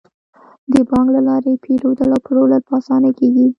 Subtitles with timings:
[0.73, 3.45] د بانک له لارې پيرودل او پلورل په اسانۍ کیږي.